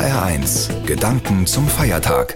[0.00, 2.34] HR1 Gedanken zum Feiertag.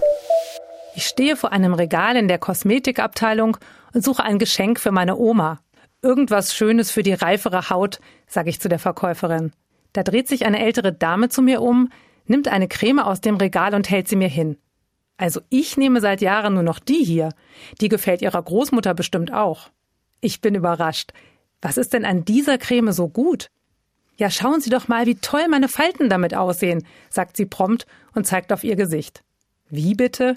[0.95, 3.57] Ich stehe vor einem Regal in der Kosmetikabteilung
[3.91, 5.61] und suche ein Geschenk für meine Oma.
[6.03, 9.51] Irgendwas Schönes für die reifere Haut, sage ich zu der Verkäuferin.
[9.93, 11.89] Da dreht sich eine ältere Dame zu mir um,
[12.27, 14.57] nimmt eine Creme aus dem Regal und hält sie mir hin.
[15.17, 17.29] Also ich nehme seit Jahren nur noch die hier.
[17.81, 19.71] Die gefällt ihrer Großmutter bestimmt auch.
[20.21, 21.13] Ich bin überrascht.
[21.63, 23.49] Was ist denn an dieser Creme so gut?
[24.17, 28.25] Ja, schauen Sie doch mal, wie toll meine Falten damit aussehen, sagt sie prompt und
[28.25, 29.23] zeigt auf ihr Gesicht.
[29.69, 30.35] Wie bitte?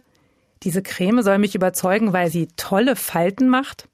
[0.65, 3.89] Diese Creme soll mich überzeugen, weil sie tolle Falten macht?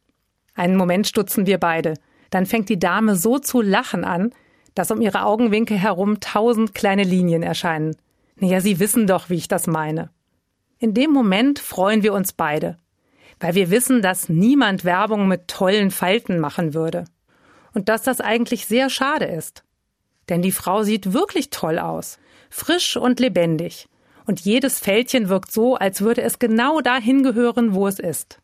[0.54, 1.94] Einen Moment stutzen wir beide.
[2.30, 4.32] Dann fängt die Dame so zu lachen an,
[4.74, 7.96] dass um ihre Augenwinkel herum tausend kleine Linien erscheinen.
[8.36, 10.10] Naja, Sie wissen doch, wie ich das meine.
[10.78, 12.78] In dem Moment freuen wir uns beide,
[13.38, 17.04] weil wir wissen, dass niemand Werbung mit tollen Falten machen würde.
[17.72, 19.64] Und dass das eigentlich sehr schade ist.
[20.28, 22.18] Denn die Frau sieht wirklich toll aus,
[22.50, 23.88] frisch und lebendig.
[24.26, 28.38] Und jedes Fältchen wirkt so, als würde es genau dahin gehören, wo es ist.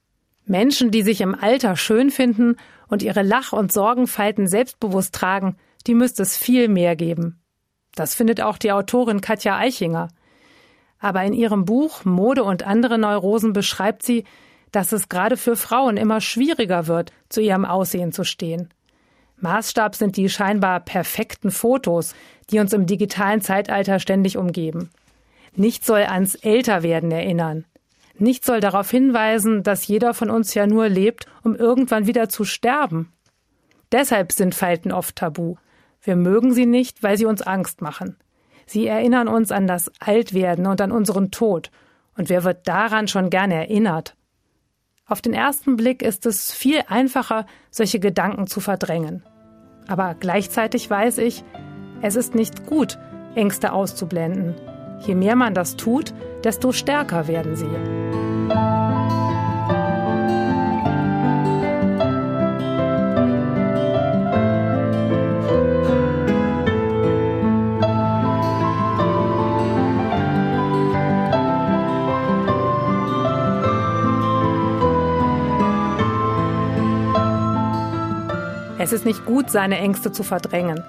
[0.44, 2.56] Menschen, die sich im Alter schön finden
[2.88, 7.40] und ihre Lach- und Sorgenfalten selbstbewusst tragen, die müsste es viel mehr geben.
[7.94, 10.08] Das findet auch die Autorin Katja Eichinger.
[10.98, 14.24] Aber in ihrem Buch Mode und andere Neurosen beschreibt sie,
[14.70, 18.68] dass es gerade für Frauen immer schwieriger wird, zu ihrem Aussehen zu stehen.
[19.40, 22.14] Maßstab sind die scheinbar perfekten Fotos,
[22.50, 24.90] die uns im digitalen Zeitalter ständig umgeben.
[25.54, 27.64] Nichts soll ans Älterwerden erinnern.
[28.18, 32.44] Nichts soll darauf hinweisen, dass jeder von uns ja nur lebt, um irgendwann wieder zu
[32.44, 33.12] sterben.
[33.92, 35.56] Deshalb sind Falten oft tabu.
[36.02, 38.16] Wir mögen sie nicht, weil sie uns Angst machen.
[38.66, 41.70] Sie erinnern uns an das Altwerden und an unseren Tod.
[42.16, 44.14] Und wer wird daran schon gerne erinnert?
[45.06, 49.24] Auf den ersten Blick ist es viel einfacher, solche Gedanken zu verdrängen.
[49.90, 51.42] Aber gleichzeitig weiß ich,
[52.00, 52.96] es ist nicht gut,
[53.34, 54.54] Ängste auszublenden.
[55.00, 58.29] Je mehr man das tut, desto stärker werden sie.
[78.82, 80.82] Es ist nicht gut, seine Ängste zu verdrängen.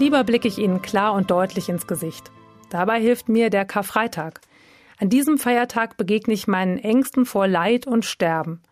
[0.00, 2.32] Lieber blicke ich ihnen klar und deutlich ins Gesicht.
[2.70, 4.40] Dabei hilft mir der Karfreitag.
[4.98, 8.62] An diesem Feiertag begegne ich meinen Ängsten vor Leid und Sterben.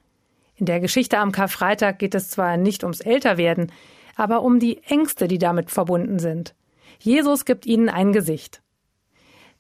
[0.57, 3.71] In der Geschichte am Karfreitag geht es zwar nicht ums Älterwerden,
[4.17, 6.57] aber um die Ängste, die damit verbunden sind.
[6.99, 8.61] Jesus gibt ihnen ein Gesicht.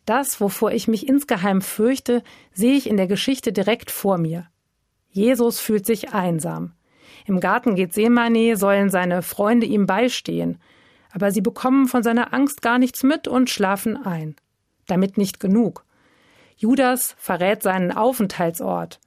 [0.06, 4.48] Das, wovor ich mich insgeheim fürchte, sehe ich in der Geschichte direkt vor mir.
[5.12, 6.72] Jesus fühlt sich einsam.
[7.24, 10.58] Im Garten Gethsemane sollen seine Freunde ihm beistehen,
[11.12, 14.36] aber sie bekommen von seiner Angst gar nichts mit und schlafen ein.
[14.86, 15.84] Damit nicht genug.
[16.56, 19.00] Judas verrät seinen Aufenthaltsort.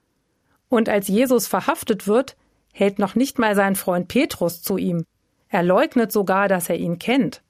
[0.69, 2.35] Und als Jesus verhaftet wird,
[2.73, 5.05] hält noch nicht mal sein Freund Petrus zu ihm.
[5.49, 7.41] Er leugnet sogar, dass er ihn kennt.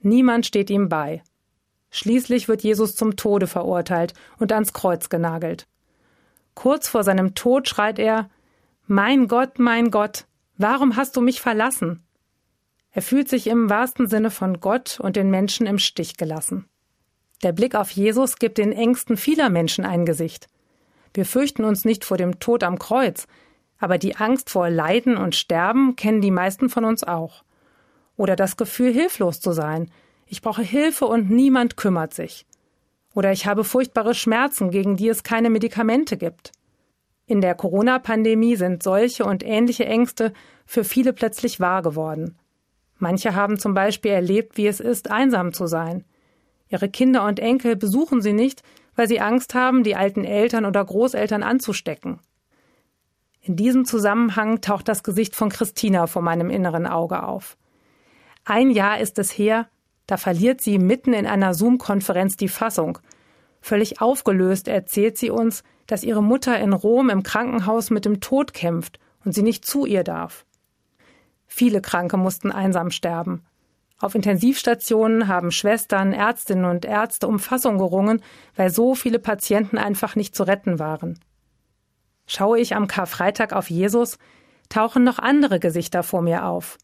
[0.00, 1.22] Niemand steht ihm bei.
[1.90, 5.66] Schließlich wird Jesus zum Tode verurteilt und ans Kreuz genagelt.
[6.54, 8.28] Kurz vor seinem Tod schreit er
[8.86, 10.26] mein Gott, mein Gott,
[10.58, 12.02] warum hast du mich verlassen?
[12.90, 16.66] Er fühlt sich im wahrsten Sinne von Gott und den Menschen im Stich gelassen.
[17.42, 20.48] Der Blick auf Jesus gibt den Ängsten vieler Menschen ein Gesicht.
[21.12, 23.26] Wir fürchten uns nicht vor dem Tod am Kreuz,
[23.78, 27.42] aber die Angst vor Leiden und Sterben kennen die meisten von uns auch.
[28.16, 29.90] Oder das Gefühl, hilflos zu sein.
[30.26, 32.46] Ich brauche Hilfe und niemand kümmert sich.
[33.14, 36.52] Oder ich habe furchtbare Schmerzen, gegen die es keine Medikamente gibt.
[37.26, 40.32] In der Corona-Pandemie sind solche und ähnliche Ängste
[40.66, 42.36] für viele plötzlich wahr geworden.
[42.98, 46.04] Manche haben zum Beispiel erlebt, wie es ist, einsam zu sein.
[46.68, 48.62] Ihre Kinder und Enkel besuchen sie nicht,
[48.94, 52.20] weil sie Angst haben, die alten Eltern oder Großeltern anzustecken.
[53.40, 57.56] In diesem Zusammenhang taucht das Gesicht von Christina vor meinem inneren Auge auf.
[58.44, 59.68] Ein Jahr ist es her,
[60.06, 62.98] da verliert sie mitten in einer Zoom-Konferenz die Fassung.
[63.60, 68.52] Völlig aufgelöst erzählt sie uns, dass ihre Mutter in Rom im Krankenhaus mit dem Tod
[68.54, 70.44] kämpft und sie nicht zu ihr darf.
[71.46, 73.44] Viele Kranke mussten einsam sterben.
[73.98, 78.22] Auf Intensivstationen haben Schwestern, Ärztinnen und Ärzte um Fassung gerungen,
[78.56, 81.18] weil so viele Patienten einfach nicht zu retten waren.
[82.26, 84.18] Schaue ich am Karfreitag auf Jesus,
[84.68, 86.78] tauchen noch andere Gesichter vor mir auf.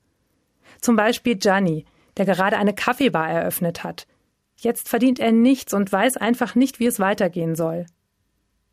[0.81, 1.85] Zum Beispiel Gianni,
[2.17, 4.07] der gerade eine Kaffeebar eröffnet hat.
[4.57, 7.87] Jetzt verdient er nichts und weiß einfach nicht, wie es weitergehen soll.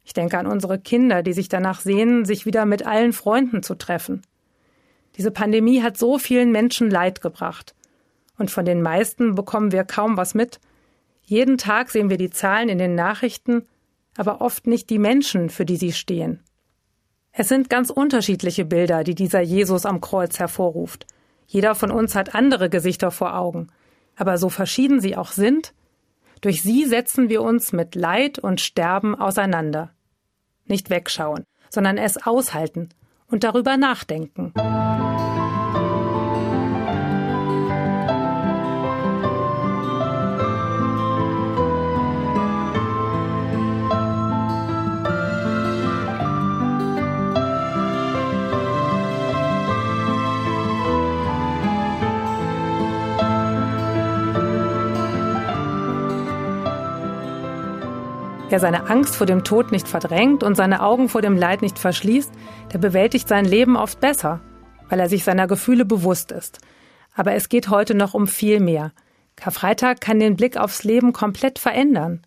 [0.07, 3.75] Ich denke an unsere Kinder, die sich danach sehnen, sich wieder mit allen Freunden zu
[3.75, 4.21] treffen.
[5.18, 7.75] Diese Pandemie hat so vielen Menschen Leid gebracht.
[8.38, 10.62] Und von den meisten bekommen wir kaum was mit.
[11.24, 13.68] Jeden Tag sehen wir die Zahlen in den Nachrichten,
[14.15, 16.39] aber oft nicht die Menschen, für die sie stehen.
[17.33, 21.06] Es sind ganz unterschiedliche Bilder, die dieser Jesus am Kreuz hervorruft.
[21.48, 23.68] Jeder von uns hat andere Gesichter vor Augen.
[24.15, 25.74] Aber so verschieden sie auch sind,
[26.39, 29.92] durch sie setzen wir uns mit Leid und Sterben auseinander.
[30.68, 32.90] Nicht wegschauen, sondern es aushalten
[33.30, 34.54] und darüber nachdenken.
[58.50, 61.78] Wer seine Angst vor dem Tod nicht verdrängt und seine Augen vor dem Leid nicht
[61.78, 62.32] verschließt,
[62.72, 64.40] der bewältigt sein Leben oft besser,
[64.88, 66.60] weil er sich seiner Gefühle bewusst ist.
[67.14, 68.94] Aber es geht heute noch um viel mehr.
[69.36, 72.22] Karfreitag kann den Blick aufs Leben komplett verändern.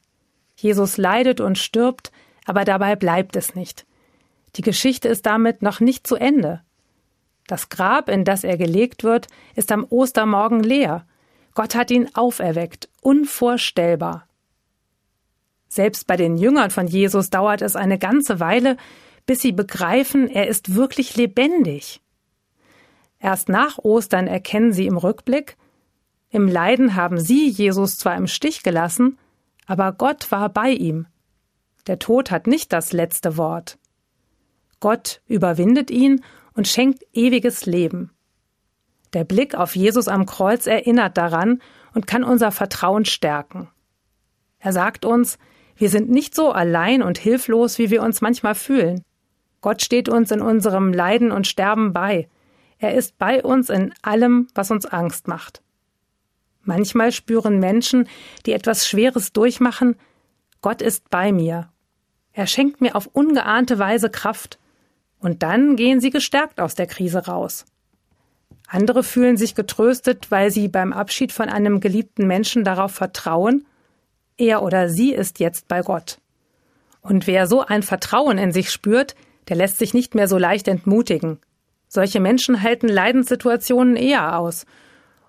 [0.56, 2.12] Jesus leidet und stirbt,
[2.44, 3.86] aber dabei bleibt es nicht.
[4.56, 6.60] Die Geschichte ist damit noch nicht zu Ende.
[7.46, 11.06] Das Grab, in das er gelegt wird, ist am Ostermorgen leer.
[11.54, 14.26] Gott hat ihn auferweckt, unvorstellbar.
[15.72, 18.76] Selbst bei den Jüngern von Jesus dauert es eine ganze Weile,
[19.24, 22.02] bis sie begreifen, er ist wirklich lebendig.
[23.20, 25.56] Erst nach Ostern erkennen sie im Rückblick,
[26.28, 29.16] im Leiden haben sie Jesus zwar im Stich gelassen,
[29.66, 31.06] aber Gott war bei ihm.
[31.86, 33.78] Der Tod hat nicht das letzte Wort.
[34.80, 36.24] Gott überwindet ihn
[36.54, 38.10] und schenkt ewiges Leben.
[39.12, 41.62] Der Blick auf Jesus am Kreuz erinnert daran
[41.94, 43.68] und kann unser Vertrauen stärken.
[44.58, 45.38] Er sagt uns,
[45.80, 49.02] wir sind nicht so allein und hilflos, wie wir uns manchmal fühlen.
[49.62, 52.28] Gott steht uns in unserem Leiden und Sterben bei.
[52.78, 55.62] Er ist bei uns in allem, was uns Angst macht.
[56.64, 58.08] Manchmal spüren Menschen,
[58.44, 59.96] die etwas Schweres durchmachen,
[60.60, 61.70] Gott ist bei mir.
[62.34, 64.58] Er schenkt mir auf ungeahnte Weise Kraft.
[65.18, 67.64] Und dann gehen sie gestärkt aus der Krise raus.
[68.68, 73.64] Andere fühlen sich getröstet, weil sie beim Abschied von einem geliebten Menschen darauf vertrauen,
[74.40, 76.18] er oder sie ist jetzt bei Gott.
[77.02, 79.14] Und wer so ein Vertrauen in sich spürt,
[79.48, 81.38] der lässt sich nicht mehr so leicht entmutigen.
[81.88, 84.66] Solche Menschen halten Leidenssituationen eher aus.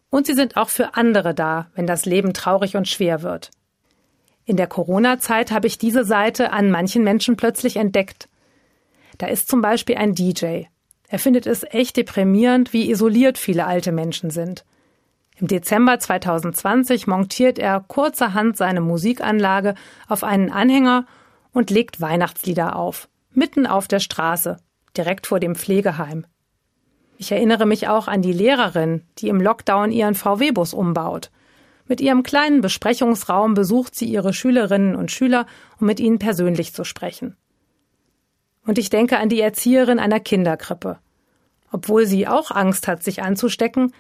[0.09, 3.51] Und sie sind auch für andere da, wenn das Leben traurig und schwer wird.
[4.45, 8.27] In der Corona-Zeit habe ich diese Seite an manchen Menschen plötzlich entdeckt.
[9.17, 10.63] Da ist zum Beispiel ein DJ.
[11.07, 14.65] Er findet es echt deprimierend, wie isoliert viele alte Menschen sind.
[15.41, 19.73] Im Dezember 2020 montiert er kurzerhand seine Musikanlage
[20.07, 21.07] auf einen Anhänger
[21.51, 24.57] und legt Weihnachtslieder auf, mitten auf der Straße,
[24.95, 26.27] direkt vor dem Pflegeheim.
[27.17, 31.31] Ich erinnere mich auch an die Lehrerin, die im Lockdown ihren VW-Bus umbaut.
[31.87, 35.47] Mit ihrem kleinen Besprechungsraum besucht sie ihre Schülerinnen und Schüler,
[35.79, 37.35] um mit ihnen persönlich zu sprechen.
[38.67, 40.99] Und ich denke an die Erzieherin einer Kinderkrippe.
[41.71, 43.91] Obwohl sie auch Angst hat, sich anzustecken,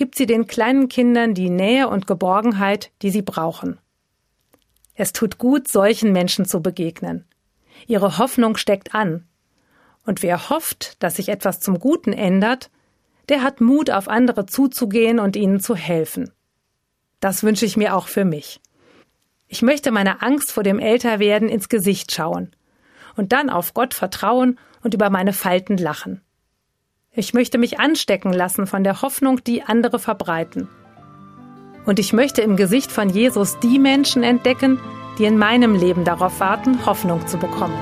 [0.00, 3.78] gibt sie den kleinen Kindern die Nähe und Geborgenheit, die sie brauchen.
[4.94, 7.26] Es tut gut, solchen Menschen zu begegnen.
[7.86, 9.28] Ihre Hoffnung steckt an.
[10.06, 12.70] Und wer hofft, dass sich etwas zum Guten ändert,
[13.28, 16.30] der hat Mut, auf andere zuzugehen und ihnen zu helfen.
[17.20, 18.62] Das wünsche ich mir auch für mich.
[19.48, 22.56] Ich möchte meiner Angst vor dem Älterwerden ins Gesicht schauen
[23.16, 26.22] und dann auf Gott vertrauen und über meine Falten lachen.
[27.12, 30.68] Ich möchte mich anstecken lassen von der Hoffnung, die andere verbreiten.
[31.84, 34.78] Und ich möchte im Gesicht von Jesus die Menschen entdecken,
[35.18, 37.76] die in meinem Leben darauf warten, Hoffnung zu bekommen.